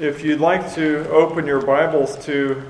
[0.00, 2.62] If you'd like to open your Bibles to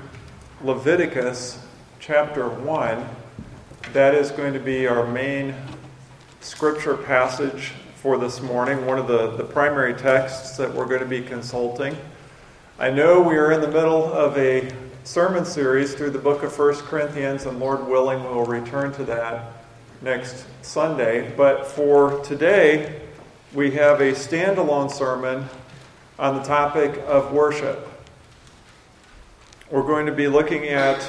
[0.61, 1.57] Leviticus
[2.01, 3.07] chapter 1,
[3.93, 5.55] that is going to be our main
[6.41, 11.05] scripture passage for this morning, one of the, the primary texts that we're going to
[11.05, 11.95] be consulting.
[12.77, 14.69] I know we are in the middle of a
[15.05, 19.05] sermon series through the book of 1 Corinthians, and Lord willing, we will return to
[19.05, 19.53] that
[20.01, 21.33] next Sunday.
[21.37, 23.01] But for today,
[23.53, 25.47] we have a standalone sermon
[26.19, 27.87] on the topic of worship.
[29.71, 31.01] We're going to be looking at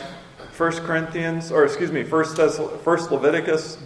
[0.56, 2.24] 1 Corinthians, or excuse me, 1
[3.10, 3.78] Leviticus.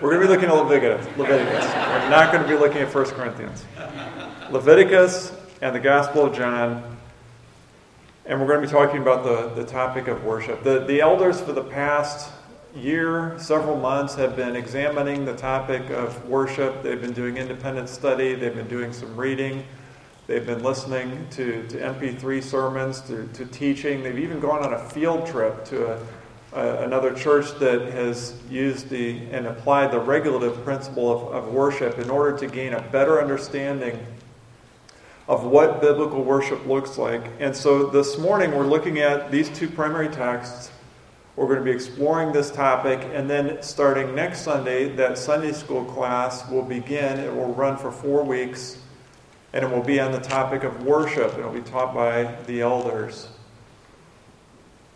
[0.00, 1.06] We're going to be looking at Leviticus.
[1.16, 1.64] Leviticus.
[1.64, 3.64] We're not going to be looking at 1 Corinthians.
[4.50, 6.98] Leviticus and the Gospel of John.
[8.26, 10.62] And we're going to be talking about the, the topic of worship.
[10.64, 12.30] The, the elders for the past
[12.74, 16.82] year, several months, have been examining the topic of worship.
[16.82, 19.64] They've been doing independent study, they've been doing some reading.
[20.26, 24.02] They've been listening to, to MP3 sermons, to, to teaching.
[24.02, 25.98] They've even gone on a field trip to
[26.54, 31.98] a, another church that has used the and applied the regulative principle of, of worship
[31.98, 33.98] in order to gain a better understanding
[35.28, 37.22] of what biblical worship looks like.
[37.38, 40.70] And so this morning we're looking at these two primary texts.
[41.36, 45.84] We're going to be exploring this topic, and then starting next Sunday, that Sunday school
[45.84, 47.18] class will begin.
[47.18, 48.78] It will run for four weeks
[49.54, 51.30] and it will be on the topic of worship.
[51.34, 53.28] and It will be taught by the elders.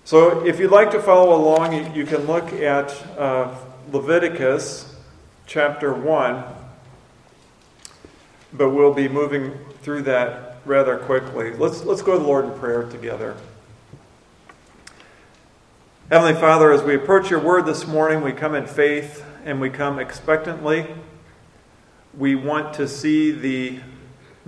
[0.05, 3.55] So, if you'd like to follow along, you, can look at uh,
[3.93, 4.97] Leviticus
[5.47, 6.43] chapter 1,
[8.53, 11.53] but we'll be moving through that rather quickly.
[11.53, 13.37] Let's, let's go to the Lord in prayer together.
[16.11, 19.71] Heavenly Father, as we approach your word this morning, we come in faith and we
[19.71, 20.87] come expectantly.
[22.17, 23.79] We want to see the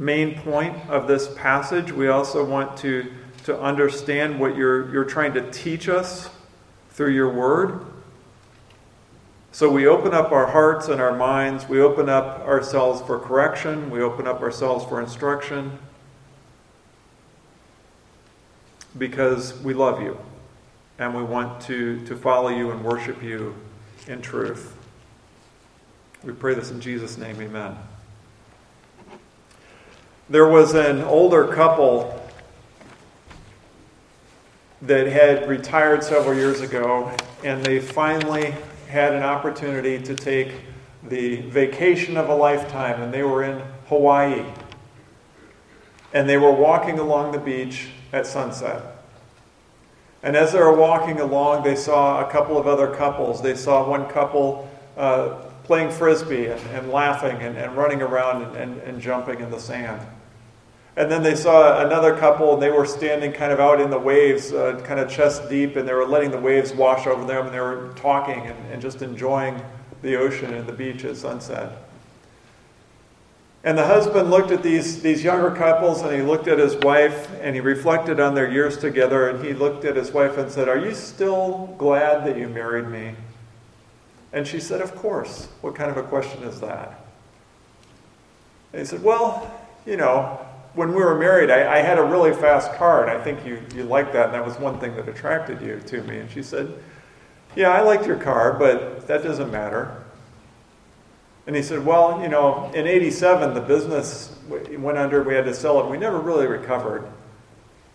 [0.01, 1.93] main point of this passage.
[1.93, 3.13] We also want to,
[3.45, 6.31] to understand what you're, you're trying to teach us
[6.91, 7.85] through your word.
[9.53, 11.69] So we open up our hearts and our minds.
[11.69, 13.91] We open up ourselves for correction.
[13.91, 15.79] We open up ourselves for instruction
[18.97, 20.19] because we love you
[20.99, 23.55] and we want to, to follow you and worship you
[24.07, 24.75] in truth.
[26.23, 27.41] We pray this in Jesus' name.
[27.41, 27.77] Amen.
[30.31, 32.17] There was an older couple
[34.81, 37.11] that had retired several years ago,
[37.43, 38.55] and they finally
[38.87, 40.53] had an opportunity to take
[41.03, 44.45] the vacation of a lifetime, and they were in Hawaii.
[46.15, 49.03] And they were walking along the beach at sunset.
[50.23, 53.43] And as they were walking along, they saw a couple of other couples.
[53.43, 58.57] They saw one couple uh, playing frisbee and, and laughing and, and, running around and,
[58.57, 60.01] and, and jumping in the sand.
[60.97, 63.99] And then they saw another couple, and they were standing kind of out in the
[63.99, 67.47] waves, uh, kind of chest deep, and they were letting the waves wash over them,
[67.47, 69.61] and they were talking and, and just enjoying
[70.03, 71.85] the ocean and the beach at sunset.
[73.63, 77.31] And the husband looked at these, these younger couples, and he looked at his wife,
[77.41, 80.69] and he reflected on their years together, and he looked at his wife and said,
[80.69, 83.15] Are you still glad that you married me?
[84.33, 85.49] And she said, Of course.
[85.61, 87.05] What kind of a question is that?
[88.73, 90.41] And he said, Well, you know,
[90.75, 93.61] when we were married, I, I, had a really fast car, and I think you,
[93.75, 96.19] you liked that, and that was one thing that attracted you to me.
[96.19, 96.73] And she said,
[97.57, 100.05] Yeah, I liked your car, but that doesn't matter.
[101.47, 105.55] And he said, Well, you know, in 87, the business went under, we had to
[105.55, 107.11] sell it, we never really recovered.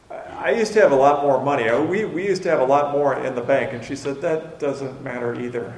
[0.10, 1.72] I used to have a lot more money.
[1.88, 3.74] We, we used to have a lot more in the bank.
[3.74, 5.74] And she said, That doesn't matter either.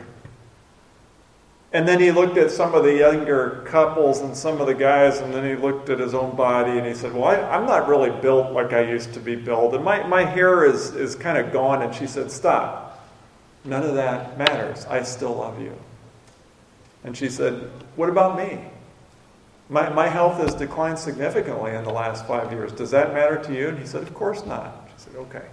[1.73, 5.19] And then he looked at some of the younger couples and some of the guys,
[5.19, 7.89] and then he looked at his own body and he said, Well, I, am not
[7.89, 9.73] really built like I used to be built.
[9.73, 11.81] And my, my hair is, is kind of gone.
[11.81, 13.05] And she said, Stop.
[13.65, 14.85] None of that matters.
[14.85, 15.73] I still love you.
[17.03, 18.59] And she said, What about me?
[19.69, 22.71] My, my health has declined significantly in the last five years.
[22.71, 23.67] Does that matter to you?
[23.67, 24.87] And he said, Of course not.
[24.95, 25.45] She said, Okay.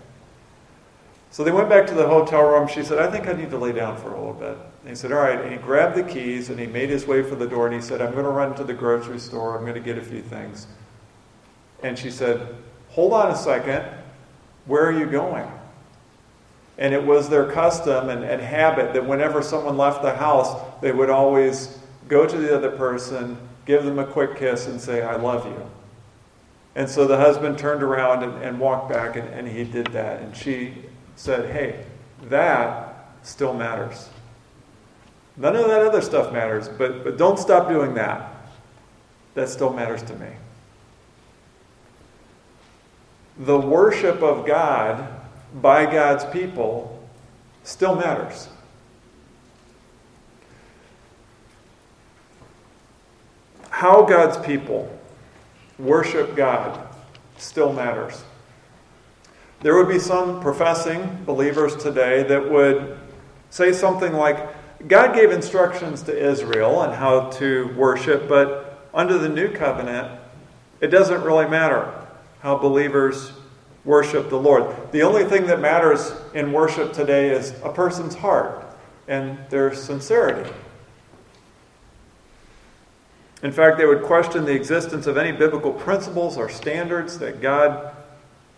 [1.32, 2.68] So they went back to the hotel room.
[2.68, 4.56] She said, I think I need to lay down for a little bit.
[4.84, 5.40] And he said, All right.
[5.40, 7.80] And he grabbed the keys and he made his way for the door and he
[7.80, 9.56] said, I'm going to run to the grocery store.
[9.56, 10.66] I'm going to get a few things.
[11.82, 12.54] And she said,
[12.90, 13.82] Hold on a second.
[14.66, 15.50] Where are you going?
[16.76, 20.92] And it was their custom and, and habit that whenever someone left the house, they
[20.92, 21.78] would always
[22.08, 25.66] go to the other person, give them a quick kiss, and say, I love you.
[26.74, 30.20] And so the husband turned around and, and walked back, and, and he did that.
[30.20, 30.74] And she
[31.16, 31.84] said, hey,
[32.24, 34.08] that still matters.
[35.36, 38.30] None of that other stuff matters, but, but don't stop doing that.
[39.34, 40.28] That still matters to me.
[43.38, 45.08] the worship of God
[45.54, 47.02] by God's people
[47.62, 48.48] still matters.
[53.70, 54.88] How God's people
[55.78, 56.80] worship God
[57.38, 58.22] still matters.
[59.62, 62.98] There would be some professing believers today that would
[63.50, 64.38] say something like,
[64.86, 70.20] God gave instructions to Israel on how to worship, but under the new covenant,
[70.80, 71.92] it doesn't really matter
[72.40, 73.32] how believers
[73.84, 74.92] worship the Lord.
[74.92, 78.64] The only thing that matters in worship today is a person's heart
[79.08, 80.50] and their sincerity.
[83.42, 87.94] In fact, they would question the existence of any biblical principles or standards that God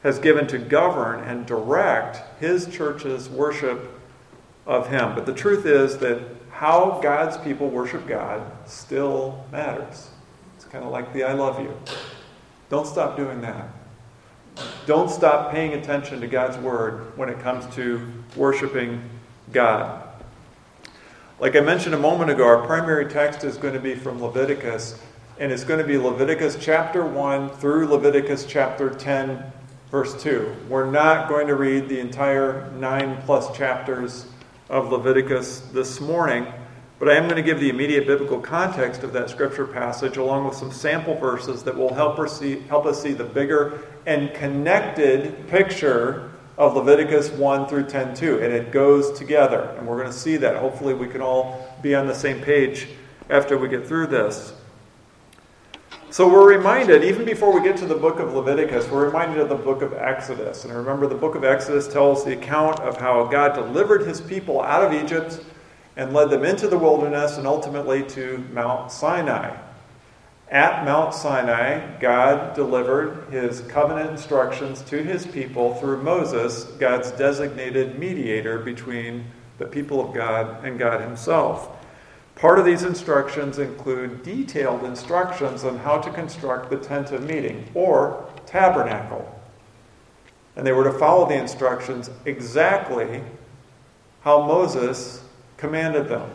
[0.02, 3.92] has given to govern and direct His church's worship
[4.66, 5.14] of Him.
[5.14, 6.20] But the truth is that
[6.50, 10.10] how God's people worship God still matters.
[10.56, 11.72] It's kind of like the I love you.
[12.68, 13.68] Don't stop doing that.
[14.86, 18.00] Don't stop paying attention to God's word when it comes to
[18.36, 19.02] worshiping
[19.52, 20.02] God.
[21.38, 24.98] Like I mentioned a moment ago, our primary text is going to be from Leviticus,
[25.38, 29.52] and it's going to be Leviticus chapter 1 through Leviticus chapter 10,
[29.90, 30.56] verse 2.
[30.70, 34.24] We're not going to read the entire nine plus chapters
[34.68, 36.46] of Leviticus this morning,
[36.98, 40.46] but I am going to give the immediate biblical context of that scripture passage along
[40.46, 44.32] with some sample verses that will help us see, help us see the bigger and
[44.34, 48.36] connected picture of Leviticus 1 through 10 2.
[48.42, 49.74] And it goes together.
[49.76, 50.56] And we're going to see that.
[50.56, 52.88] Hopefully, we can all be on the same page
[53.28, 54.54] after we get through this.
[56.16, 59.50] So we're reminded, even before we get to the book of Leviticus, we're reminded of
[59.50, 60.64] the book of Exodus.
[60.64, 64.62] And remember, the book of Exodus tells the account of how God delivered his people
[64.62, 65.44] out of Egypt
[65.94, 69.58] and led them into the wilderness and ultimately to Mount Sinai.
[70.50, 77.98] At Mount Sinai, God delivered his covenant instructions to his people through Moses, God's designated
[77.98, 79.26] mediator between
[79.58, 81.75] the people of God and God himself.
[82.36, 87.68] Part of these instructions include detailed instructions on how to construct the tent of meeting
[87.74, 89.34] or tabernacle.
[90.54, 93.22] And they were to follow the instructions exactly
[94.20, 95.24] how Moses
[95.56, 96.30] commanded them.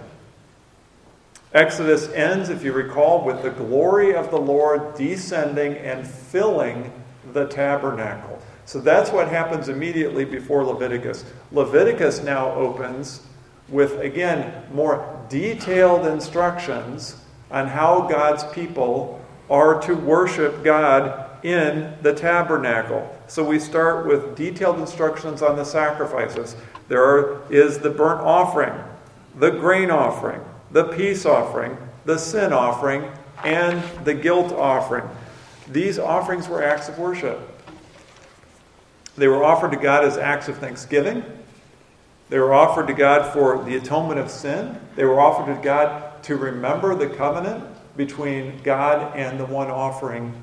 [1.54, 6.92] Exodus ends, if you recall, with the glory of the Lord descending and filling
[7.34, 8.42] the tabernacle.
[8.66, 11.26] So that's what happens immediately before Leviticus.
[11.52, 13.22] Leviticus now opens
[13.68, 17.16] with, again, more detailed instructions
[17.50, 19.20] on how God's people
[19.50, 23.18] are to worship God in the tabernacle.
[23.28, 26.56] So we start with detailed instructions on the sacrifices.
[26.90, 28.74] There are, is the burnt offering
[29.34, 30.42] the grain offering,
[30.72, 33.10] the peace offering, the sin offering,
[33.46, 35.08] and the guilt offering.
[35.70, 37.40] These offerings were acts of worship.
[39.16, 41.24] They were offered to God as acts of thanksgiving.
[42.32, 44.80] They were offered to God for the atonement of sin.
[44.96, 47.62] They were offered to God to remember the covenant
[47.98, 50.34] between God and the one offering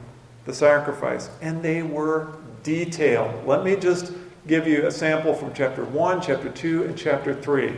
[0.45, 1.31] the sacrifice.
[1.41, 3.47] And they were detailed.
[3.47, 4.13] Let me just
[4.47, 7.77] give you a sample from chapter 1, chapter 2, and chapter 3.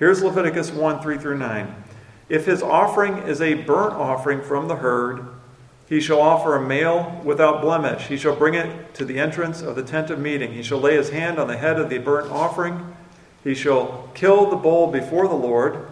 [0.00, 1.84] Here's Leviticus 1 3 through 9.
[2.28, 5.24] If his offering is a burnt offering from the herd,
[5.88, 8.08] he shall offer a male without blemish.
[8.08, 10.52] He shall bring it to the entrance of the tent of meeting.
[10.52, 12.96] He shall lay his hand on the head of the burnt offering.
[13.44, 15.88] He shall kill the bull before the Lord.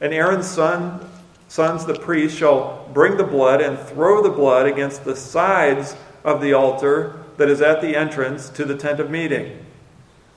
[0.00, 1.00] And Aaron's son,
[1.48, 6.40] sons, the priests, shall bring the blood and throw the blood against the sides of
[6.40, 9.64] the altar that is at the entrance to the tent of meeting.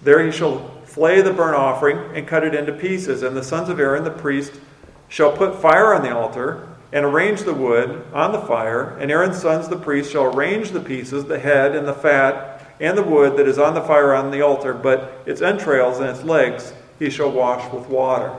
[0.01, 3.23] There he shall flay the burnt offering, and cut it into pieces.
[3.23, 4.59] And the sons of Aaron, the priest,
[5.07, 8.97] shall put fire on the altar, and arrange the wood on the fire.
[8.97, 12.97] And Aaron's sons, the priests, shall arrange the pieces, the head, and the fat, and
[12.97, 16.23] the wood that is on the fire on the altar, but its entrails and its
[16.23, 18.35] legs he shall wash with water.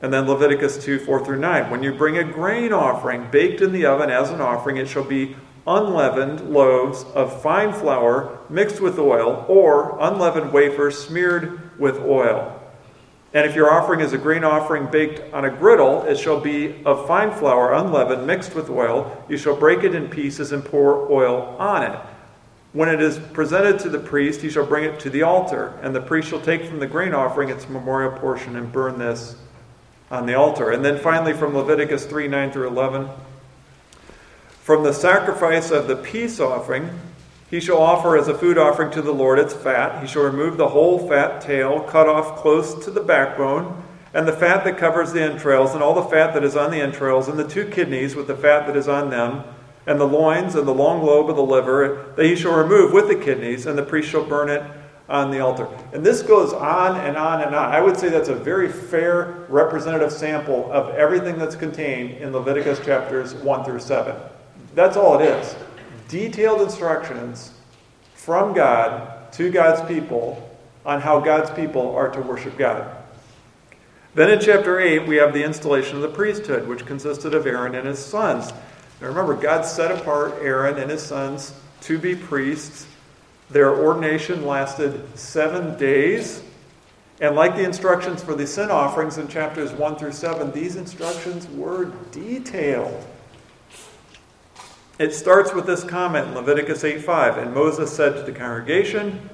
[0.00, 1.70] And then Leviticus 2 4 through 9.
[1.70, 5.04] When you bring a grain offering baked in the oven as an offering, it shall
[5.04, 5.36] be
[5.66, 12.52] unleavened loaves of fine flour mixed with oil, or unleavened wafers smeared with oil.
[13.34, 16.82] And if your offering is a grain offering baked on a griddle, it shall be
[16.84, 19.24] of fine flour, unleavened, mixed with oil.
[19.28, 21.98] You shall break it in pieces and pour oil on it.
[22.76, 25.94] When it is presented to the priest, he shall bring it to the altar, and
[25.94, 29.34] the priest shall take from the grain offering its memorial portion and burn this
[30.10, 30.70] on the altar.
[30.70, 33.08] And then finally, from Leviticus 3 9 through 11.
[34.60, 36.90] From the sacrifice of the peace offering,
[37.48, 40.02] he shall offer as a food offering to the Lord its fat.
[40.02, 44.34] He shall remove the whole fat tail, cut off close to the backbone, and the
[44.34, 47.38] fat that covers the entrails, and all the fat that is on the entrails, and
[47.38, 49.44] the two kidneys with the fat that is on them,
[49.86, 53.08] and the loins and the long lobe of the liver that he shall remove with
[53.08, 54.62] the kidneys, and the priest shall burn it
[55.08, 55.68] on the altar.
[55.92, 57.72] And this goes on and on and on.
[57.72, 62.84] I would say that's a very fair representative sample of everything that's contained in Leviticus
[62.84, 64.16] chapters 1 through 7.
[64.74, 65.54] That's all it is.
[66.08, 67.52] Detailed instructions
[68.14, 70.42] from God to God's people
[70.84, 72.96] on how God's people are to worship God.
[74.14, 77.74] Then in chapter 8, we have the installation of the priesthood, which consisted of Aaron
[77.74, 78.52] and his sons.
[79.00, 82.86] Now remember, God set apart Aaron and his sons to be priests.
[83.50, 86.42] Their ordination lasted seven days.
[87.20, 91.48] And like the instructions for the sin offerings in chapters 1 through 7, these instructions
[91.48, 93.06] were detailed.
[94.98, 99.28] It starts with this comment in Leviticus 8:5, and Moses said to the congregation,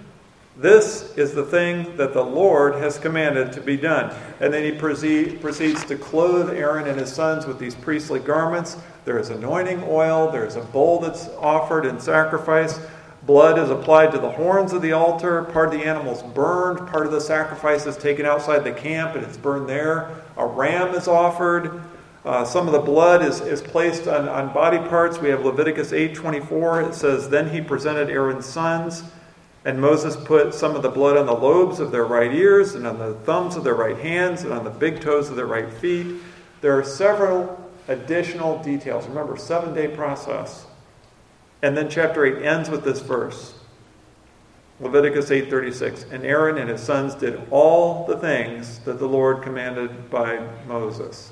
[0.57, 4.73] "This is the thing that the Lord has commanded to be done." And then he
[4.73, 8.77] proceed, proceeds to clothe Aaron and his sons with these priestly garments.
[9.05, 12.81] There is anointing oil, there is a bowl that's offered in sacrifice.
[13.25, 15.45] Blood is applied to the horns of the altar.
[15.45, 16.89] Part of the animal's burned.
[16.89, 20.11] Part of the sacrifice is taken outside the camp and it's burned there.
[20.37, 21.83] A ram is offered.
[22.25, 25.19] Uh, some of the blood is, is placed on, on body parts.
[25.19, 26.89] We have Leviticus 8.24.
[26.89, 29.05] It says, Then he presented Aaron's sons,
[29.65, 32.87] and Moses put some of the blood on the lobes of their right ears, and
[32.87, 35.73] on the thumbs of their right hands, and on the big toes of their right
[35.73, 36.21] feet.
[36.61, 39.07] There are several additional details.
[39.07, 40.67] Remember, seven day process.
[41.63, 43.55] And then chapter 8 ends with this verse.
[44.81, 50.11] Leviticus 8:36 and Aaron and his sons did all the things that the Lord commanded
[50.11, 51.32] by Moses.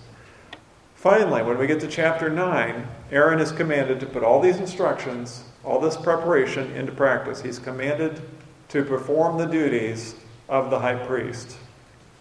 [1.00, 5.45] Finally, when we get to chapter 9, Aaron is commanded to put all these instructions,
[5.64, 7.40] all this preparation into practice.
[7.40, 8.21] He's commanded
[8.69, 10.14] to perform the duties
[10.47, 11.57] of the high priest.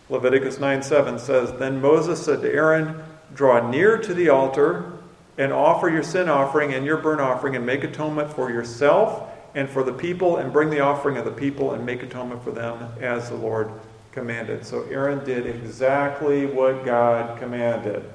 [0.08, 3.04] Leviticus 9 7 says, Then Moses said to Aaron,
[3.36, 4.94] Draw near to the altar
[5.38, 9.70] and offer your sin offering and your burnt offering and make atonement for yourself and
[9.70, 12.94] for the people and bring the offering of the people and make atonement for them
[13.02, 13.72] as the Lord
[14.14, 14.66] commanded.
[14.66, 18.10] So Aaron did exactly what God commanded.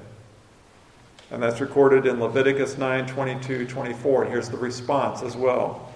[1.31, 4.23] And that's recorded in Leviticus 9 22, 24.
[4.23, 5.93] And here's the response as well.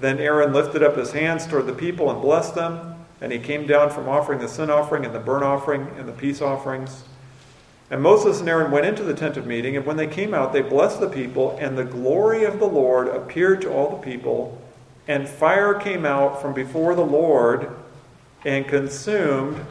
[0.00, 2.96] Then Aaron lifted up his hands toward the people and blessed them.
[3.20, 6.12] And he came down from offering the sin offering and the burnt offering and the
[6.12, 7.04] peace offerings.
[7.92, 10.54] And Moses and Aaron went into the tent of meeting, and when they came out,
[10.54, 14.58] they blessed the people, and the glory of the Lord appeared to all the people.
[15.06, 17.70] And fire came out from before the Lord
[18.46, 19.62] and consumed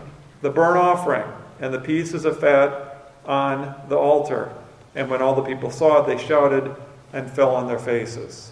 [0.41, 1.25] the burnt offering
[1.59, 4.53] and the pieces of fat on the altar.
[4.95, 6.75] And when all the people saw it, they shouted
[7.13, 8.51] and fell on their faces.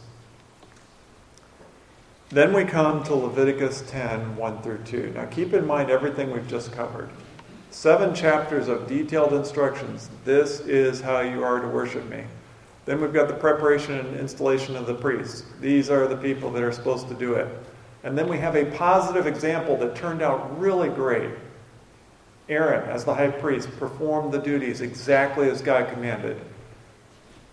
[2.30, 5.14] Then we come to Leviticus 10 1 through 2.
[5.16, 7.10] Now keep in mind everything we've just covered.
[7.72, 10.10] Seven chapters of detailed instructions.
[10.26, 12.24] This is how you are to worship me.
[12.86, 15.44] Then we've got the preparation and installation of the priests.
[15.60, 17.48] These are the people that are supposed to do it.
[18.04, 21.32] And then we have a positive example that turned out really great.
[22.50, 26.42] Aaron, as the high priest, performed the duties exactly as God commanded.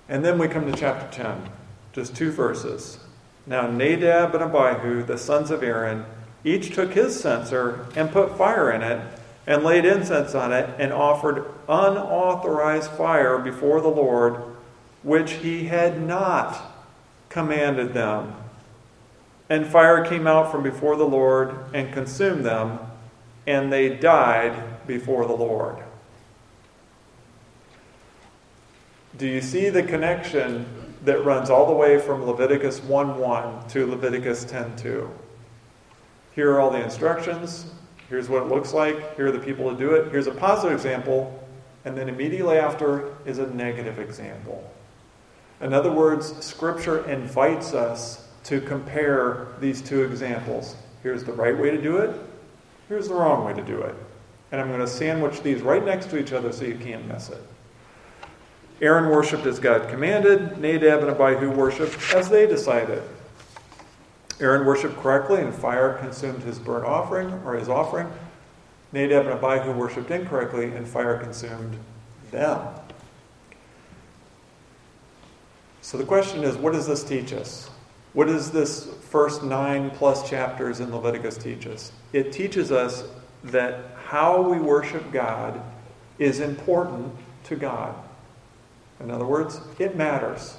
[0.08, 1.50] And then we come to chapter 10,
[1.92, 2.98] just two verses.
[3.46, 6.06] Now Nadab and Abihu, the sons of Aaron,
[6.44, 9.00] each took his censer and put fire in it,
[9.46, 14.40] and laid incense on it, and offered unauthorized fire before the Lord,
[15.02, 16.60] which he had not
[17.28, 18.34] commanded them.
[19.48, 22.80] And fire came out from before the Lord and consumed them,
[23.46, 25.78] and they died before the Lord.
[29.18, 30.66] Do you see the connection
[31.04, 35.10] that runs all the way from Leviticus 1 1 to Leviticus 10 2?
[36.34, 37.72] Here are all the instructions.
[38.10, 39.16] Here's what it looks like.
[39.16, 40.10] Here are the people who do it.
[40.10, 41.42] Here's a positive example.
[41.86, 44.70] And then immediately after is a negative example.
[45.60, 50.76] In other words, Scripture invites us to compare these two examples.
[51.02, 52.14] Here's the right way to do it.
[52.88, 53.94] Here's the wrong way to do it.
[54.52, 57.30] And I'm going to sandwich these right next to each other so you can't miss
[57.30, 57.42] it.
[58.80, 60.58] Aaron worshipped as God commanded.
[60.58, 63.02] Nadab and Abihu worshipped as they decided.
[64.38, 68.06] Aaron worshipped correctly, and fire consumed his burnt offering or his offering.
[68.92, 71.78] Nadab and Abihu worshipped incorrectly, and fire consumed
[72.30, 72.68] them.
[75.80, 77.70] So the question is what does this teach us?
[78.12, 81.92] What does this first nine plus chapters in Leviticus teach us?
[82.12, 83.04] It teaches us
[83.44, 85.60] that how we worship God
[86.18, 87.12] is important
[87.44, 87.94] to God.
[89.00, 90.56] In other words, it matters.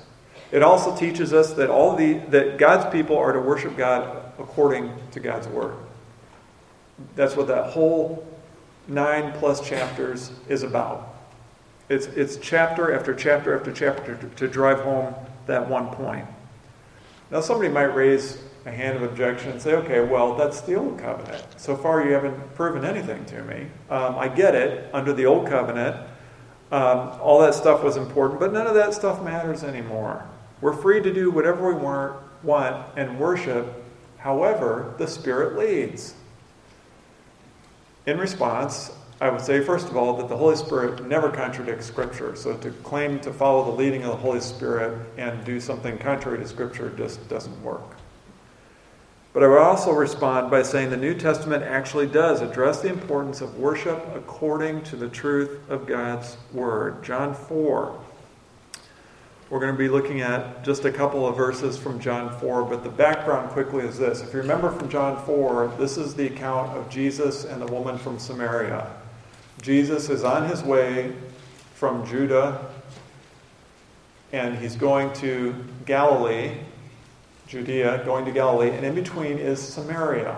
[0.51, 4.93] It also teaches us that all the that God's people are to worship God according
[5.11, 5.75] to God's word.
[7.15, 8.27] That's what that whole
[8.87, 11.15] nine plus chapters is about.
[11.89, 15.13] It's, it's chapter after chapter after chapter to, to drive home
[15.45, 16.25] that one point.
[17.31, 20.99] Now, somebody might raise a hand of objection and say, okay, well, that's the old
[20.99, 21.43] covenant.
[21.55, 23.67] So far, you haven't proven anything to me.
[23.89, 24.89] Um, I get it.
[24.93, 25.95] Under the old covenant,
[26.71, 30.25] um, all that stuff was important, but none of that stuff matters anymore.
[30.59, 33.85] We're free to do whatever we want, want and worship
[34.17, 36.13] however the Spirit leads.
[38.05, 42.35] In response, I would say, first of all, that the Holy Spirit never contradicts Scripture.
[42.35, 46.39] So to claim to follow the leading of the Holy Spirit and do something contrary
[46.39, 47.96] to Scripture just doesn't work.
[49.37, 53.39] But I would also respond by saying the New Testament actually does address the importance
[53.39, 57.03] of worship according to the truth of God's Word.
[57.03, 58.03] John 4.
[59.51, 62.83] We're going to be looking at just a couple of verses from John 4, but
[62.83, 64.21] the background quickly is this.
[64.21, 67.99] If you remember from John 4, this is the account of Jesus and the woman
[67.99, 68.91] from Samaria.
[69.61, 71.13] Jesus is on his way
[71.75, 72.71] from Judah
[74.33, 75.53] and he's going to
[75.85, 76.57] Galilee,
[77.47, 80.35] Judea, going to Galilee, and in between is Samaria.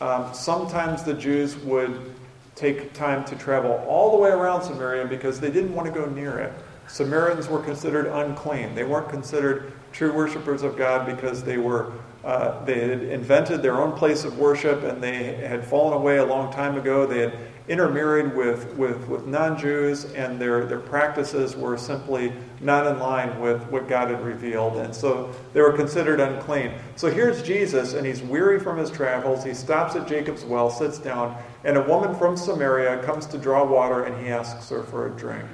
[0.00, 2.14] Um, sometimes the Jews would
[2.54, 6.06] take time to travel all the way around Samaria because they didn't want to go
[6.06, 6.52] near it.
[6.86, 8.74] Samaritans were considered unclean.
[8.74, 13.80] They weren't considered true worshippers of God because they were uh, they had invented their
[13.80, 17.06] own place of worship and they had fallen away a long time ago.
[17.06, 17.38] They had
[17.68, 23.38] intermarried with, with, with non Jews, and their, their practices were simply not in line
[23.38, 24.76] with what God had revealed.
[24.76, 26.72] And so they were considered unclean.
[26.96, 29.44] So here's Jesus, and he's weary from his travels.
[29.44, 33.64] He stops at Jacob's well, sits down, and a woman from Samaria comes to draw
[33.64, 35.46] water, and he asks her for a drink.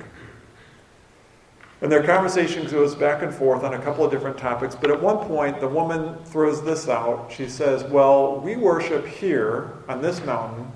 [1.83, 5.03] And their conversation goes back and forth on a couple of different topics, but at
[5.03, 7.31] one point, the woman throws this out.
[7.31, 10.71] She says, Well, we worship here on this mountain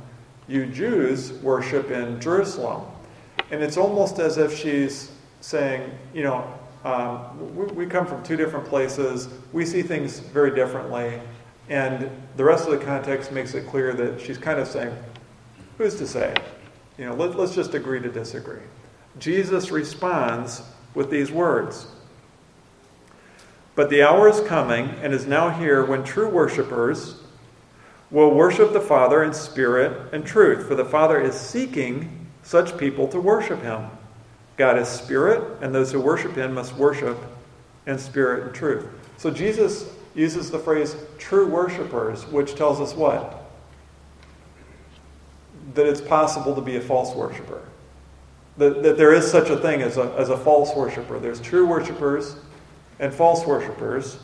[0.49, 2.83] you Jews worship in Jerusalem.
[3.51, 5.11] And it's almost as if she's
[5.41, 6.53] saying, you know,
[6.85, 11.21] um, we, we, come from two different places, we see things very differently,
[11.69, 14.97] and the rest of the context makes it clear that she's kind of saying,
[15.79, 16.33] who's to say?
[16.97, 18.63] You know, let, let's just agree to disagree.
[19.19, 20.63] Jesus responds
[20.97, 21.87] with these words.
[23.77, 27.21] But the hour is coming and is now here when true worshippers
[28.11, 33.07] will worship the Father in spirit and truth, for the Father is seeking such people
[33.09, 33.91] to worship him.
[34.57, 37.19] God is spirit, and those who worship him must worship
[37.87, 38.87] in spirit and truth.
[39.19, 43.45] So Jesus uses the phrase true worshipers, which tells us what?
[45.75, 47.63] That it's possible to be a false worshiper.
[48.59, 51.19] That, that there is such a thing as a, as a false worshiper.
[51.19, 52.37] There's true worshipers
[52.99, 54.19] and false worshippers.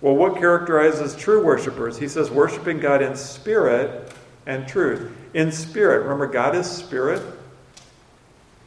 [0.00, 1.96] Well, what characterizes true worshipers?
[1.96, 4.12] He says, worshiping God in spirit
[4.46, 5.12] and truth.
[5.32, 6.02] In spirit.
[6.02, 7.22] Remember, God is spirit.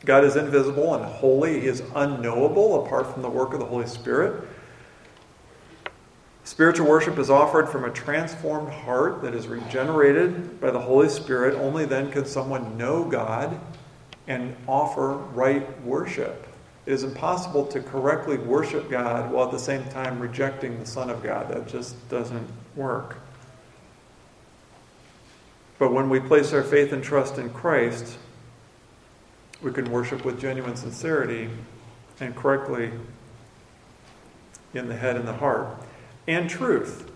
[0.05, 1.59] God is invisible and holy.
[1.59, 4.47] He is unknowable apart from the work of the Holy Spirit.
[6.45, 11.55] Spiritual worship is offered from a transformed heart that is regenerated by the Holy Spirit.
[11.55, 13.59] Only then can someone know God
[14.27, 16.47] and offer right worship.
[16.85, 21.09] It is impossible to correctly worship God while at the same time rejecting the Son
[21.09, 21.49] of God.
[21.49, 23.17] That just doesn't work.
[25.77, 28.17] But when we place our faith and trust in Christ,
[29.61, 31.49] we can worship with genuine sincerity
[32.19, 32.91] and correctly
[34.73, 35.67] in the head and the heart.
[36.27, 37.11] And truth,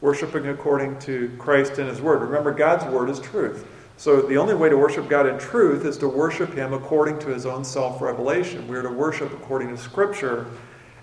[0.00, 2.22] worshiping according to Christ and His Word.
[2.22, 3.66] Remember, God's Word is truth.
[4.00, 7.26] So the only way to worship God in truth is to worship Him according to
[7.26, 8.66] His own self revelation.
[8.66, 10.46] We are to worship according to Scripture.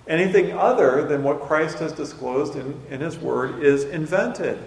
[0.07, 4.57] Anything other than what Christ has disclosed in, in His Word is invented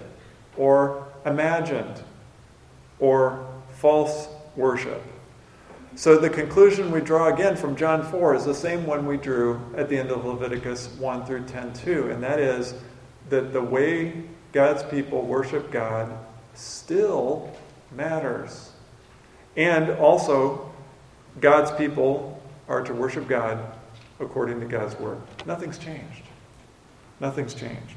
[0.57, 2.05] or imagined
[3.01, 5.03] or false worship.
[5.97, 9.61] So the conclusion we draw again from John 4 is the same one we drew
[9.77, 12.75] at the end of Leviticus 1 through 10 2, and that is
[13.29, 16.17] that the way God's people worship God
[16.55, 17.53] still
[17.93, 18.73] matters.
[19.57, 20.71] And also,
[21.41, 23.59] God's people are to worship God
[24.21, 25.21] according to God's word.
[25.47, 26.23] Nothing's changed.
[27.21, 27.97] Nothing's changed.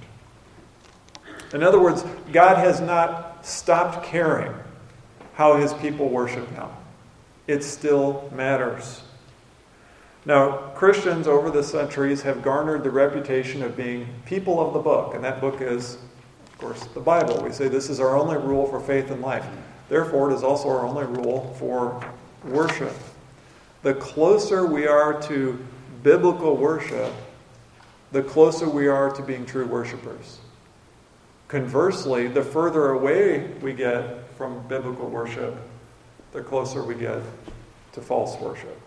[1.54, 4.54] In other words, God has not stopped caring
[5.34, 6.68] how his people worship him.
[7.48, 9.02] It still matters.
[10.26, 15.14] Now, Christians over the centuries have garnered the reputation of being people of the book,
[15.14, 15.98] and that book is,
[16.48, 17.44] of course, the Bible.
[17.44, 19.46] We say this is our only rule for faith and life.
[19.94, 22.04] Therefore, it is also our only rule for
[22.44, 22.96] worship.
[23.84, 25.64] The closer we are to
[26.02, 27.14] biblical worship,
[28.12, 30.40] the closer we are to being true worshipers.
[31.48, 35.56] Conversely, the further away we get from biblical worship,
[36.32, 37.22] the closer we get
[37.92, 38.82] to false worship.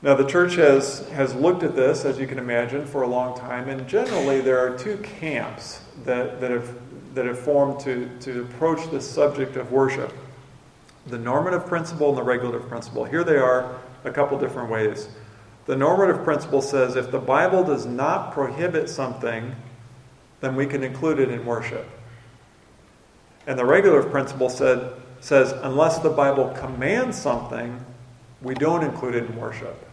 [0.00, 3.38] Now, the church has, has looked at this, as you can imagine, for a long
[3.38, 6.74] time, and generally there are two camps that, that, have,
[7.16, 10.12] that have formed to, to approach the subject of worship
[11.06, 13.04] the normative principle and the regulative principle.
[13.04, 15.08] Here they are, a couple different ways.
[15.66, 19.54] The normative principle says if the Bible does not prohibit something,
[20.40, 21.88] then we can include it in worship.
[23.46, 27.84] And the regulative principle said, says unless the Bible commands something,
[28.42, 29.88] we don't include it in worship.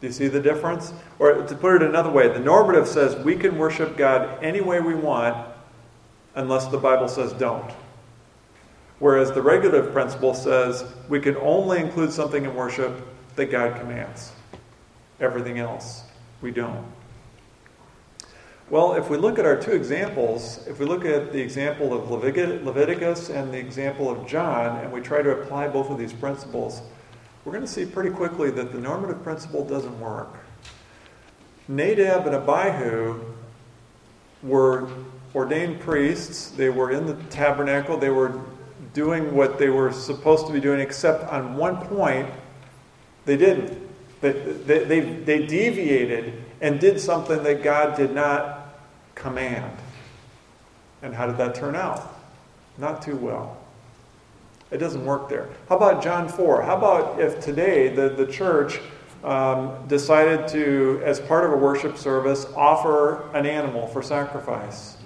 [0.00, 0.94] Do you see the difference?
[1.18, 4.80] Or to put it another way, the normative says we can worship God any way
[4.80, 5.49] we want
[6.34, 7.70] unless the Bible says don't.
[8.98, 14.32] Whereas the regulative principle says we can only include something in worship that God commands.
[15.20, 16.02] Everything else,
[16.42, 16.84] we don't.
[18.68, 22.08] Well, if we look at our two examples, if we look at the example of
[22.10, 26.82] Leviticus and the example of John, and we try to apply both of these principles,
[27.44, 30.36] we're going to see pretty quickly that the normative principle doesn't work.
[31.66, 33.20] Nadab and Abihu
[34.42, 34.88] were
[35.34, 36.50] ordained priests.
[36.50, 37.96] They were in the tabernacle.
[37.96, 38.40] They were
[38.92, 42.28] doing what they were supposed to be doing, except on one point,
[43.24, 43.88] they didn't.
[44.20, 48.74] They, they, they, they deviated and did something that God did not
[49.14, 49.76] command.
[51.02, 52.14] And how did that turn out?
[52.76, 53.56] Not too well.
[54.70, 55.48] It doesn't work there.
[55.68, 56.62] How about John 4?
[56.62, 58.78] How about if today the, the church
[59.24, 64.96] um, decided to, as part of a worship service, offer an animal for sacrifice?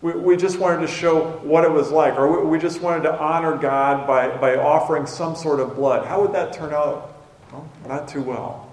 [0.00, 3.02] We, we just wanted to show what it was like, or we, we just wanted
[3.02, 6.06] to honor God by, by offering some sort of blood.
[6.06, 7.14] How would that turn out?
[7.52, 8.72] Well, not too well.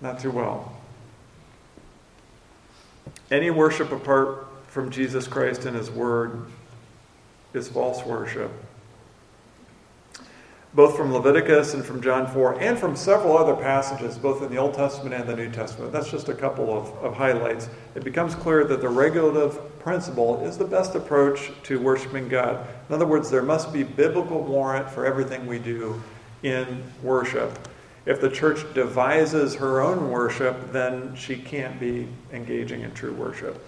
[0.00, 0.72] Not too well.
[3.30, 6.46] Any worship apart from Jesus Christ and His Word
[7.52, 8.50] is false worship.
[10.74, 14.56] Both from Leviticus and from John 4, and from several other passages, both in the
[14.56, 15.92] Old Testament and the New Testament.
[15.92, 17.68] That's just a couple of, of highlights.
[17.94, 22.66] It becomes clear that the regulative principle is the best approach to worshiping God.
[22.88, 26.02] In other words, there must be biblical warrant for everything we do
[26.42, 27.68] in worship.
[28.06, 33.64] If the church devises her own worship, then she can't be engaging in true worship.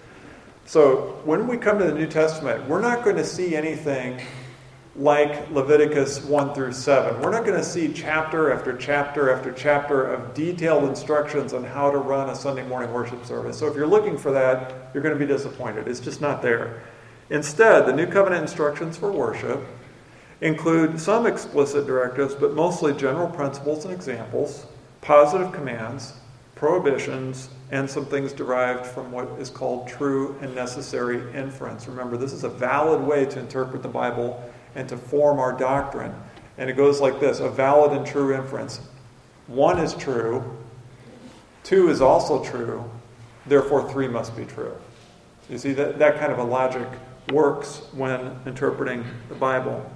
[0.65, 4.21] So when we come to the New Testament, we're not going to see anything
[4.97, 7.21] like Leviticus 1 through 7.
[7.21, 11.91] We're not going to see chapter after chapter after chapter of detailed instructions on how
[11.91, 13.59] to run a Sunday morning worship service.
[13.59, 15.87] So if you're looking for that, you're going to be disappointed.
[15.87, 16.81] It's just not there.
[17.29, 19.63] Instead, the New Covenant instructions for worship
[20.41, 24.65] include some explicit directives, but mostly general principles and examples,
[25.01, 26.13] positive commands,
[26.55, 31.87] prohibitions, and some things derived from what is called true and necessary inference.
[31.87, 34.41] Remember, this is a valid way to interpret the Bible
[34.77, 36.13] and to form our doctrine.
[36.57, 38.79] And it goes like this a valid and true inference.
[39.47, 40.57] One is true,
[41.63, 42.89] two is also true,
[43.47, 44.75] therefore, three must be true.
[45.49, 46.87] You see, that, that kind of a logic
[47.31, 49.89] works when interpreting the Bible.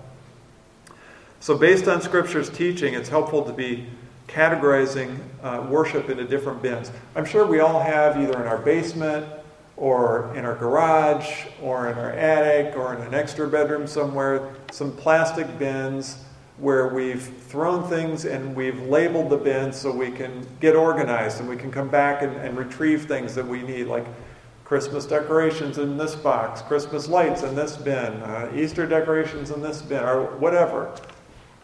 [1.40, 3.88] So, based on Scripture's teaching, it's helpful to be
[4.28, 6.92] categorizing uh, worship into different bins.
[7.16, 9.26] I'm sure we all have either in our basement
[9.82, 14.96] or in our garage or in our attic or in an extra bedroom somewhere some
[14.96, 16.24] plastic bins
[16.60, 21.50] where we've thrown things and we've labeled the bins so we can get organized and
[21.50, 24.06] we can come back and, and retrieve things that we need, like
[24.64, 29.82] Christmas decorations in this box, Christmas lights in this bin, uh, Easter decorations in this
[29.82, 30.96] bin, or whatever.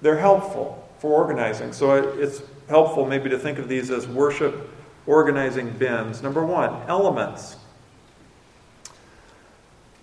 [0.01, 1.71] They're helpful for organizing.
[1.71, 4.67] So it's helpful maybe to think of these as worship
[5.05, 6.23] organizing bins.
[6.23, 7.57] Number one, elements.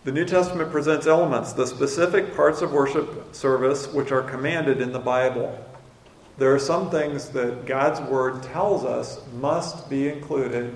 [0.05, 4.93] The New Testament presents elements, the specific parts of worship service which are commanded in
[4.93, 5.59] the Bible.
[6.37, 10.75] There are some things that God's Word tells us must be included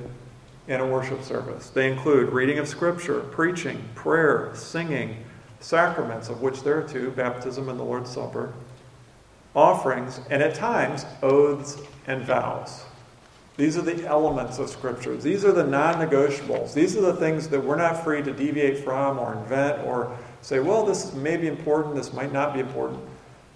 [0.67, 1.69] in a worship service.
[1.69, 5.25] They include reading of Scripture, preaching, prayer, singing,
[5.61, 8.55] sacraments, of which there are two baptism and the Lord's Supper,
[9.55, 12.83] offerings, and at times, oaths and vows.
[13.59, 15.16] These are the elements of Scripture.
[15.16, 16.73] These are the non negotiables.
[16.73, 20.61] These are the things that we're not free to deviate from or invent or say,
[20.61, 23.01] well, this may be important, this might not be important.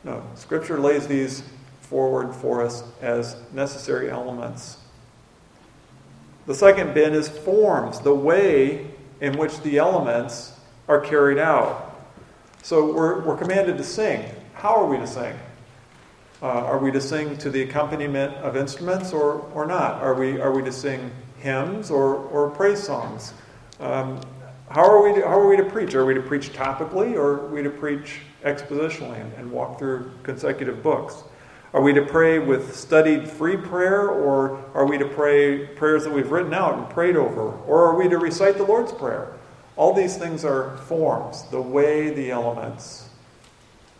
[0.03, 1.45] No, Scripture lays these
[1.83, 4.79] forward for us as necessary elements.
[6.47, 8.88] The second bin is forms, the way
[9.21, 11.97] in which the elements are carried out.
[12.62, 14.25] So we're, we're commanded to sing.
[14.55, 15.38] How are we to sing?
[16.43, 20.03] Uh, are we to sing to the accompaniment of instruments or, or not?
[20.03, 23.33] Are we, are we to sing hymns or, or praise songs?
[23.79, 24.21] Um,
[24.69, 25.95] how, are we to, how are we to preach?
[25.95, 30.11] Are we to preach topically or are we to preach expositionally and, and walk through
[30.25, 31.23] consecutive books?
[31.75, 36.13] Are we to pray with studied free prayer, or are we to pray prayers that
[36.13, 37.53] we've written out and prayed over?
[37.53, 39.33] Or are we to recite the Lord's Prayer?
[39.77, 43.09] All these things are forms, the way the elements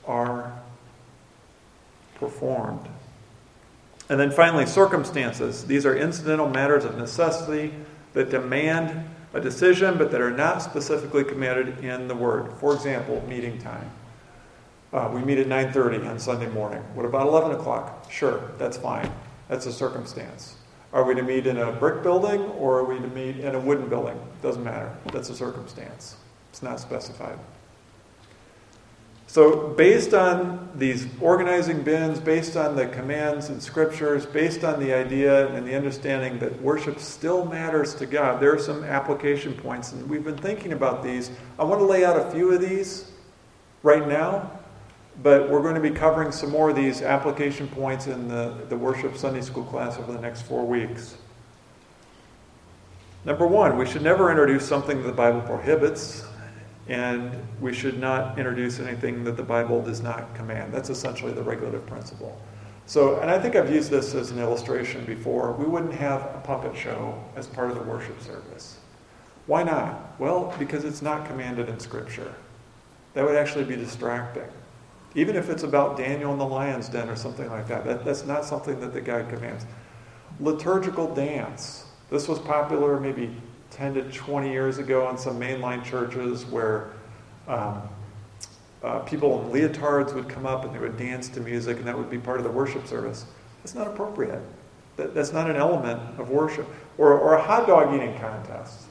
[0.07, 0.62] are
[2.23, 2.89] performed.
[4.09, 5.67] And then finally, circumstances.
[5.67, 7.75] These are incidental matters of necessity
[8.13, 12.53] that demand a decision, but that are not specifically commanded in the Word.
[12.61, 13.91] For example, meeting time.
[14.93, 16.83] Uh, we meet at 9.30 on Sunday morning.
[16.95, 18.11] What about 11 o'clock?
[18.11, 19.11] Sure, that's fine.
[19.49, 20.57] That's a circumstance.
[20.93, 23.59] Are we to meet in a brick building or are we to meet in a
[23.59, 24.21] wooden building?
[24.43, 24.95] Doesn't matter.
[25.13, 26.17] That's a circumstance.
[26.51, 27.39] It's not specified.
[29.33, 34.93] So, based on these organizing bins, based on the commands and scriptures, based on the
[34.93, 39.93] idea and the understanding that worship still matters to God, there are some application points.
[39.93, 41.31] And we've been thinking about these.
[41.59, 43.11] I want to lay out a few of these
[43.83, 44.51] right now,
[45.23, 48.77] but we're going to be covering some more of these application points in the, the
[48.77, 51.17] worship Sunday school class over the next four weeks.
[53.25, 56.27] Number one, we should never introduce something that the Bible prohibits
[56.89, 60.73] and we should not introduce anything that the Bible does not command.
[60.73, 62.41] That's essentially the regulative principle.
[62.87, 65.53] So, and I think I've used this as an illustration before.
[65.53, 68.79] We wouldn't have a puppet show as part of the worship service.
[69.47, 70.19] Why not?
[70.19, 72.35] Well, because it's not commanded in Scripture.
[73.15, 74.49] That would actually be distracting.
[75.15, 78.25] Even if it's about Daniel in the lion's den or something like that, that that's
[78.25, 79.67] not something that the God commands.
[80.41, 81.85] Liturgical dance.
[82.11, 83.37] This was popular maybe
[83.73, 86.91] 10 to 20 years ago in some mainline churches where
[87.49, 87.83] um,
[88.83, 91.97] uh, people in leotards would come up and they would dance to music, and that
[91.97, 93.25] would be part of the worship service.
[93.63, 94.43] That's not appropriate.
[94.97, 96.69] That, that's not an element of worship.
[96.99, 98.85] Or, or a hot dog eating contest.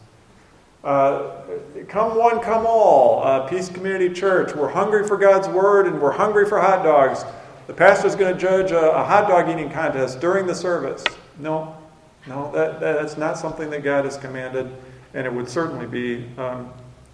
[0.84, 1.42] Uh,
[1.88, 3.24] come one, come all.
[3.24, 4.56] Uh, Peace Community Church.
[4.56, 7.24] We're hungry for God's Word and we're hungry for hot dogs.
[7.68, 11.04] The pastor's going to judge a, a hot dog eating contest during the service.
[11.38, 11.78] No,
[12.28, 14.72] no, that, that's not something that God has commanded,
[15.14, 16.72] and it would certainly be um,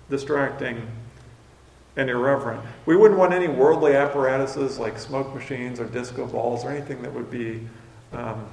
[0.09, 0.85] distracting
[1.95, 2.61] and irreverent.
[2.85, 7.13] We wouldn't want any worldly apparatuses like smoke machines or disco balls or anything that
[7.13, 7.67] would be
[8.13, 8.45] um,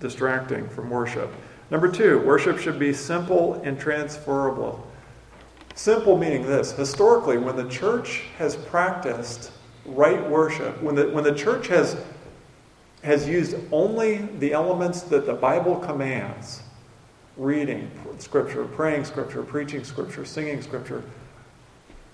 [0.00, 1.30] distracting from worship.
[1.70, 4.86] Number two, worship should be simple and transferable.
[5.74, 9.50] Simple meaning this historically, when the church has practiced
[9.84, 11.96] right worship, when the, when the church has
[13.04, 16.62] has used only the elements that the Bible commands
[17.36, 21.04] reading Scripture, praying Scripture, preaching Scripture, singing Scripture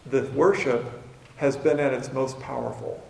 [0.06, 1.02] the worship
[1.36, 3.02] has been at its most powerful.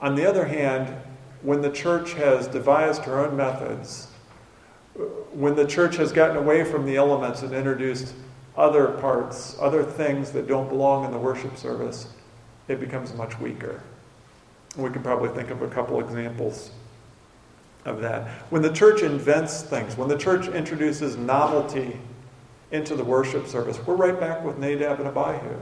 [0.00, 0.94] On the other hand,
[1.42, 4.08] when the church has devised her own methods,
[5.32, 8.14] when the church has gotten away from the elements and introduced
[8.56, 12.08] other parts, other things that don't belong in the worship service,
[12.68, 13.82] it becomes much weaker.
[14.76, 16.70] We can probably think of a couple examples
[17.84, 18.28] of that.
[18.50, 21.98] When the church invents things, when the church introduces novelty
[22.70, 25.60] into the worship service, we're right back with Nadab and Abihu,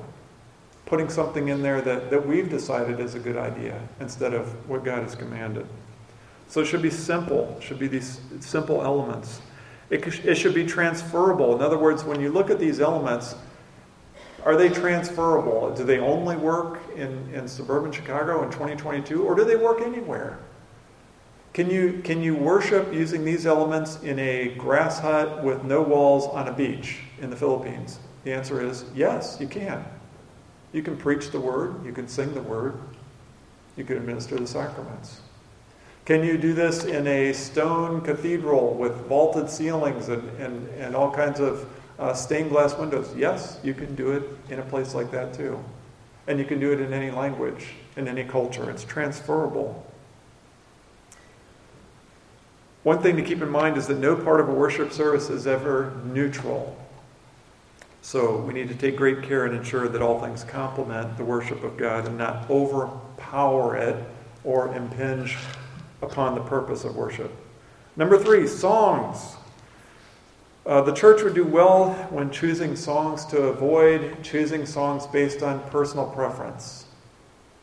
[0.84, 4.84] putting something in there that, that we've decided is a good idea instead of what
[4.84, 5.66] God has commanded.
[6.48, 9.40] So it should be simple, it should be these simple elements.
[9.90, 11.54] It, it should be transferable.
[11.54, 13.34] In other words, when you look at these elements,
[14.44, 15.74] are they transferable?
[15.74, 20.38] Do they only work in, in suburban Chicago in 2022, or do they work anywhere?
[21.52, 26.26] Can you, can you worship using these elements in a grass hut with no walls
[26.26, 27.98] on a beach in the Philippines?
[28.24, 29.84] The answer is yes, you can.
[30.72, 32.78] You can preach the word, you can sing the word,
[33.76, 35.20] you can administer the sacraments.
[36.04, 41.10] Can you do this in a stone cathedral with vaulted ceilings and, and, and all
[41.10, 43.14] kinds of uh, stained glass windows.
[43.16, 45.62] Yes, you can do it in a place like that too.
[46.26, 48.70] And you can do it in any language, in any culture.
[48.70, 49.84] It's transferable.
[52.82, 55.46] One thing to keep in mind is that no part of a worship service is
[55.46, 56.76] ever neutral.
[58.02, 61.64] So we need to take great care and ensure that all things complement the worship
[61.64, 63.96] of God and not overpower it
[64.44, 65.36] or impinge
[66.00, 67.30] upon the purpose of worship.
[67.96, 69.36] Number three, songs.
[70.68, 75.58] Uh, the church would do well when choosing songs to avoid choosing songs based on
[75.70, 76.84] personal preference.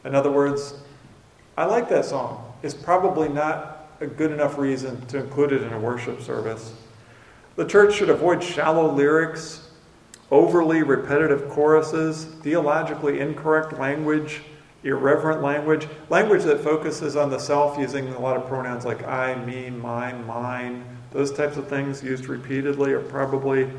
[0.03, 0.73] In other words,
[1.55, 2.51] I like that song.
[2.63, 6.73] It's probably not a good enough reason to include it in a worship service.
[7.57, 9.69] The church should avoid shallow lyrics,
[10.31, 14.41] overly repetitive choruses, theologically incorrect language,
[14.83, 19.35] irreverent language, language that focuses on the self using a lot of pronouns like I,
[19.45, 23.69] me, mine, mine those types of things used repeatedly are probably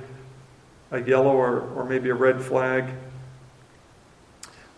[0.91, 2.89] a yellow or, or maybe a red flag.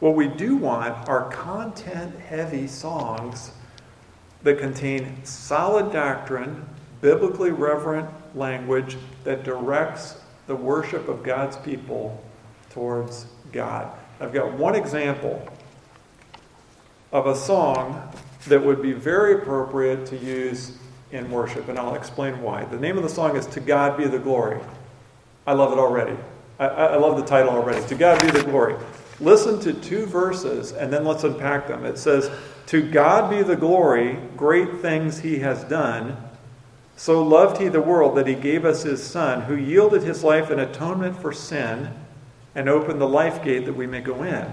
[0.01, 3.53] What we do want are content heavy songs
[4.43, 6.67] that contain solid doctrine,
[7.01, 12.21] biblically reverent language that directs the worship of God's people
[12.71, 13.97] towards God.
[14.19, 15.49] I've got one example
[17.13, 18.13] of a song
[18.49, 20.77] that would be very appropriate to use
[21.13, 22.65] in worship, and I'll explain why.
[22.65, 24.61] The name of the song is To God Be the Glory.
[25.47, 26.17] I love it already.
[26.59, 27.87] I, I love the title already.
[27.87, 28.77] To God Be the Glory.
[29.21, 31.85] Listen to two verses and then let's unpack them.
[31.85, 32.31] It says,
[32.67, 36.17] To God be the glory, great things he has done.
[36.97, 40.51] So loved he the world that he gave us his Son, who yielded his life
[40.51, 41.93] in atonement for sin
[42.55, 44.47] and opened the life gate that we may go in.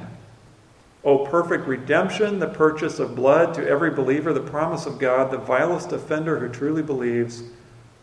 [1.06, 5.38] O perfect redemption, the purchase of blood to every believer, the promise of God, the
[5.38, 7.44] vilest offender who truly believes,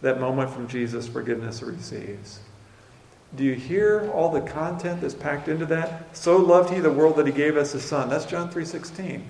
[0.02, 2.38] that moment from Jesus forgiveness receives.
[3.34, 6.16] Do you hear all the content that's packed into that?
[6.16, 8.08] So loved he the world that he gave us his son.
[8.08, 9.22] That's John 3:16.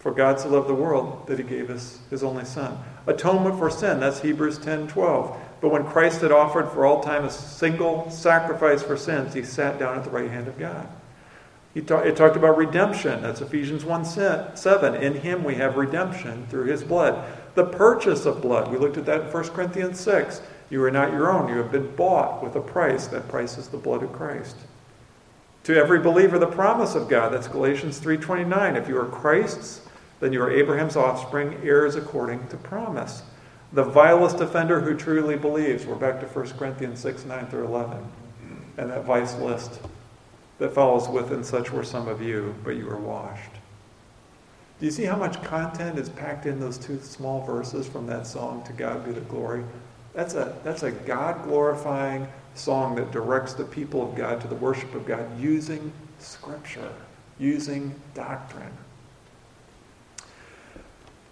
[0.00, 2.78] For God so loved the world that he gave us his only son.
[3.06, 5.36] Atonement for sin, that's Hebrews 10:12.
[5.60, 9.78] But when Christ had offered for all time a single sacrifice for sins, he sat
[9.78, 10.88] down at the right hand of God.
[11.74, 13.22] He talk, it talked about redemption.
[13.22, 14.94] That's Ephesians 1 7.
[14.96, 17.24] In him we have redemption through his blood.
[17.54, 18.70] The purchase of blood.
[18.70, 20.42] We looked at that in 1 Corinthians 6.
[20.68, 21.48] You are not your own.
[21.48, 23.06] You have been bought with a price.
[23.08, 24.56] That price is the blood of Christ.
[25.64, 27.32] To every believer, the promise of God.
[27.32, 28.76] That's Galatians 3.29.
[28.76, 29.82] If you are Christ's,
[30.18, 33.22] then you are Abraham's offspring, heirs according to promise.
[33.72, 35.86] The vilest offender who truly believes.
[35.86, 37.98] We're back to 1 Corinthians 6, 9 through 11.
[38.78, 39.80] And that vice list
[40.60, 43.50] that follows with, and such were some of you, but you were washed.
[44.78, 48.26] Do you see how much content is packed in those two small verses from that
[48.26, 49.64] song, To God Be the Glory?
[50.12, 54.54] That's a, that's a God glorifying song that directs the people of God to the
[54.54, 56.92] worship of God using Scripture,
[57.38, 58.76] using doctrine.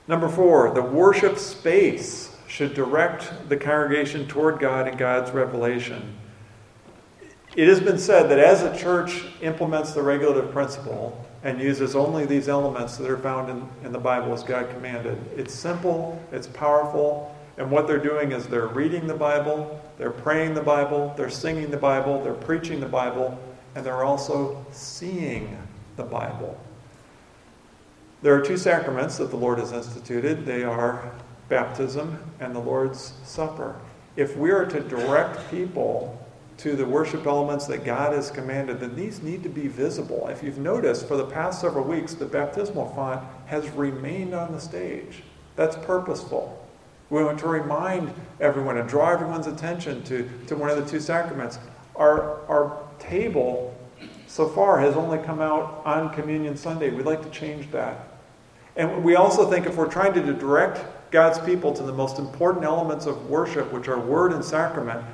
[0.06, 6.16] Number four, the worship space should direct the congregation toward God and God's revelation.
[7.58, 12.24] It has been said that as a church implements the regulative principle and uses only
[12.24, 16.46] these elements that are found in, in the Bible as God commanded, it's simple, it's
[16.46, 21.28] powerful, and what they're doing is they're reading the Bible, they're praying the Bible, they're
[21.28, 23.36] singing the Bible, they're preaching the Bible,
[23.74, 25.58] and they're also seeing
[25.96, 26.56] the Bible.
[28.22, 30.46] There are two sacraments that the Lord has instituted.
[30.46, 31.10] They are
[31.48, 33.74] baptism and the Lord's Supper.
[34.14, 36.24] If we are to direct people
[36.58, 40.26] to the worship elements that God has commanded, then these need to be visible.
[40.28, 44.60] If you've noticed, for the past several weeks, the baptismal font has remained on the
[44.60, 45.22] stage.
[45.54, 46.66] That's purposeful.
[47.10, 51.00] We want to remind everyone and draw everyone's attention to, to one of the two
[51.00, 51.58] sacraments.
[51.96, 53.74] Our, our table
[54.26, 56.90] so far has only come out on Communion Sunday.
[56.90, 58.08] We'd like to change that.
[58.76, 62.64] And we also think if we're trying to direct God's people to the most important
[62.64, 65.04] elements of worship, which are word and sacrament,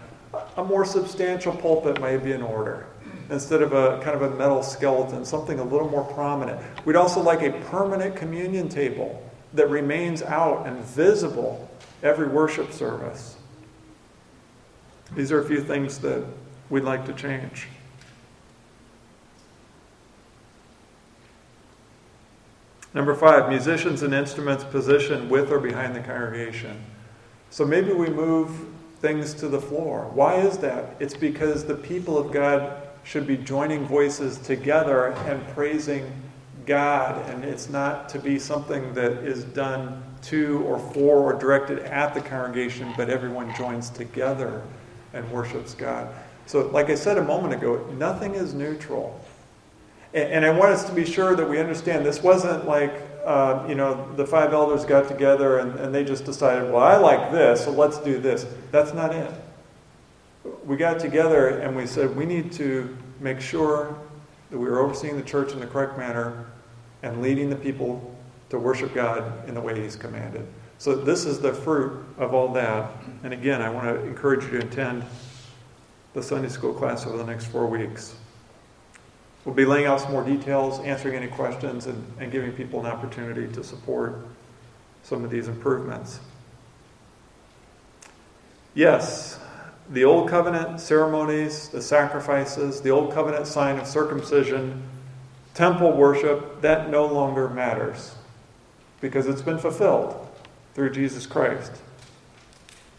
[0.57, 2.87] a more substantial pulpit may be in order
[3.31, 6.61] instead of a kind of a metal skeleton, something a little more prominent.
[6.85, 9.23] We'd also like a permanent communion table
[9.55, 11.69] that remains out and visible
[12.03, 13.37] every worship service.
[15.15, 16.25] These are a few things that
[16.71, 17.69] we'd like to change.
[22.93, 26.81] Number five, musicians and instruments positioned with or behind the congregation.
[27.51, 28.74] So maybe we move
[29.05, 30.11] things to the floor.
[30.15, 30.97] Why is that?
[30.99, 36.11] It's because the people of God should be joining voices together and praising
[36.65, 41.81] God, and it's not to be something that is done to or for or directed
[41.81, 44.63] at the congregation, but everyone joins together
[45.13, 46.09] and worships God.
[46.47, 49.23] So, like I said a moment ago, nothing is neutral.
[50.15, 53.65] And, and I want us to be sure that we understand this wasn't like uh,
[53.67, 57.33] you know, the five elders got together and, and they just decided, well, I like
[57.33, 58.47] this, so let's do this.
[58.71, 59.33] That's not it.
[60.65, 63.99] We got together and we said, we need to make sure
[64.51, 66.47] that we are overseeing the church in the correct manner
[67.03, 68.15] and leading the people
[68.51, 70.47] to worship God in the way He's commanded.
[70.79, 72.91] So, this is the fruit of all that.
[73.23, 75.05] And again, I want to encourage you to attend
[76.13, 78.17] the Sunday school class over the next four weeks.
[79.45, 82.87] We'll be laying out some more details, answering any questions, and, and giving people an
[82.87, 84.27] opportunity to support
[85.03, 86.21] some of these improvements.
[88.75, 89.39] Yes,
[89.91, 94.83] the Old Covenant ceremonies, the sacrifices, the Old Covenant sign of circumcision,
[95.53, 98.15] temple worship, that no longer matters
[99.01, 100.27] because it's been fulfilled
[100.75, 101.73] through Jesus Christ.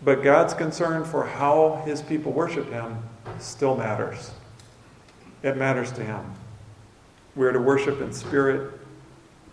[0.04, 3.00] But God's concern for how his people worship him
[3.40, 4.32] still matters.
[5.44, 6.34] It matters to Him.
[7.36, 8.72] We are to worship in spirit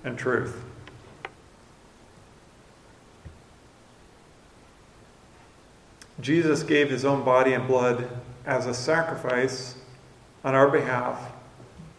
[0.05, 0.63] and truth.
[6.21, 8.09] Jesus gave his own body and blood
[8.47, 9.75] as a sacrifice
[10.45, 11.33] on our behalf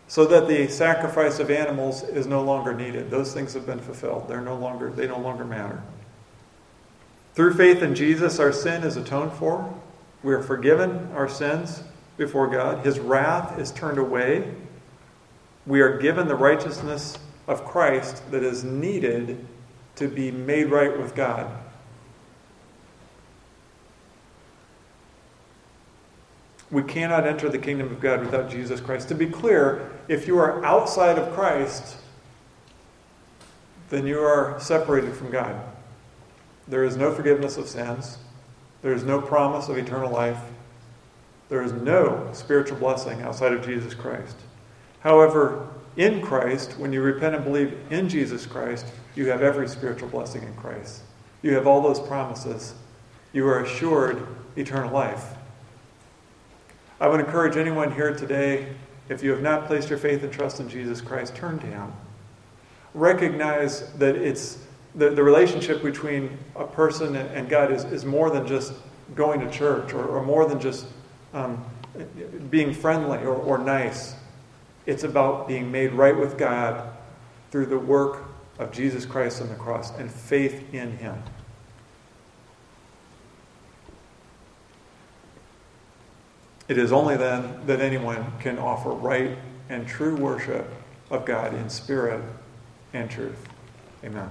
[0.07, 3.09] so that the sacrifice of animals is no longer needed.
[3.09, 4.27] Those things have been fulfilled.
[4.27, 5.81] They're no longer, they no longer matter.
[7.33, 9.73] Through faith in Jesus, our sin is atoned for.
[10.21, 11.83] We are forgiven our sins
[12.17, 12.85] before God.
[12.85, 14.53] His wrath is turned away.
[15.65, 19.45] We are given the righteousness of Christ that is needed
[19.95, 21.47] to be made right with God.
[26.71, 29.07] We cannot enter the kingdom of God without Jesus Christ.
[29.09, 31.97] To be clear, if you are outside of Christ,
[33.89, 35.55] then you are separated from God.
[36.67, 38.17] There is no forgiveness of sins.
[38.81, 40.39] There is no promise of eternal life.
[41.49, 44.35] There is no spiritual blessing outside of Jesus Christ.
[45.01, 45.67] However,
[45.97, 48.85] in Christ, when you repent and believe in Jesus Christ,
[49.15, 51.01] you have every spiritual blessing in Christ.
[51.41, 52.73] You have all those promises.
[53.31, 54.25] You are assured
[54.55, 55.35] eternal life.
[56.99, 58.73] I would encourage anyone here today,
[59.09, 61.91] if you have not placed your faith and trust in Jesus Christ, turn to Him.
[62.93, 64.59] Recognize that it's
[64.95, 68.73] the, the relationship between a person and God is, is more than just
[69.15, 70.85] going to church or, or more than just
[71.33, 71.63] um,
[72.49, 74.15] being friendly or, or nice.
[74.85, 76.89] It's about being made right with God
[77.51, 78.23] through the work
[78.59, 81.21] of Jesus Christ on the cross and faith in Him.
[86.67, 89.37] It is only then that anyone can offer right
[89.69, 90.67] and true worship
[91.09, 92.21] of God in spirit
[92.93, 93.47] and truth.
[94.03, 94.29] Amen.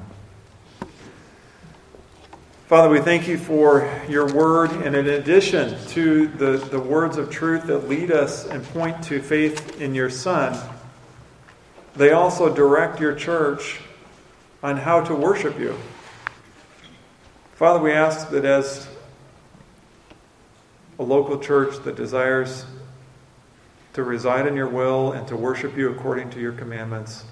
[2.72, 7.28] Father, we thank you for your word, and in addition to the, the words of
[7.28, 10.58] truth that lead us and point to faith in your Son,
[11.96, 13.80] they also direct your church
[14.62, 15.76] on how to worship you.
[17.56, 18.88] Father, we ask that as
[20.98, 22.64] a local church that desires
[23.92, 27.26] to reside in your will and to worship you according to your commandments,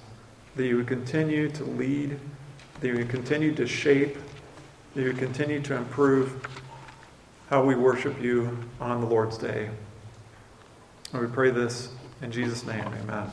[0.57, 2.21] that you would continue to lead,
[2.83, 4.19] that you would continue to shape
[4.95, 6.47] that you continue to improve
[7.49, 9.71] how we worship you on the Lord's day.
[11.13, 11.89] And we pray this
[12.23, 12.85] in Jesus' name.
[13.03, 13.31] Amen.